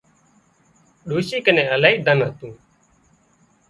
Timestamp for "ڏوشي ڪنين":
1.09-1.67